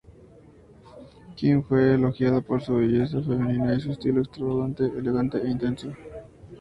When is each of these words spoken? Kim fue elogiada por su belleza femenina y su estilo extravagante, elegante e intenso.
Kim 1.35 1.61
fue 1.61 1.93
elogiada 1.93 2.41
por 2.41 2.59
su 2.59 2.73
belleza 2.75 3.21
femenina 3.21 3.75
y 3.75 3.81
su 3.81 3.91
estilo 3.91 4.21
extravagante, 4.21 4.85
elegante 4.97 5.37
e 5.39 5.47
intenso. 5.47 5.93